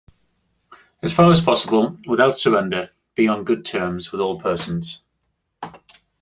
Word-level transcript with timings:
As 1.03 1.13
far 1.13 1.31
as 1.31 1.41
possible, 1.41 1.95
without 2.07 2.35
surrender, 2.35 2.89
be 3.13 3.27
on 3.27 3.43
good 3.43 3.63
terms 3.63 4.11
with 4.11 4.19
all 4.19 4.39
persons. 4.41 5.03